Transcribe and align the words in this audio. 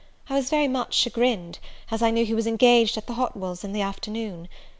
I 0.29 0.33
was 0.33 0.49
very 0.49 0.67
much 0.67 0.95
chagrined, 0.95 1.59
as 1.91 2.01
I 2.01 2.09
knew 2.09 2.25
he 2.25 2.33
was 2.33 2.47
engaged 2.47 2.97
at 2.97 3.05
the 3.05 3.13
Hotwells 3.13 3.63
in 3.63 3.71
the 3.71 3.83
afternoon. 3.83 4.47